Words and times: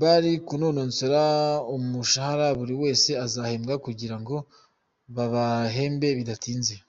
Bari 0.00 0.32
kunononsora 0.46 1.22
umushahara 1.74 2.46
buri 2.58 2.74
wese 2.82 3.10
azahembwa 3.24 3.74
kugira 3.84 4.16
ngo 4.20 4.36
babahembe 5.14 6.08
bidatinze. 6.18 6.74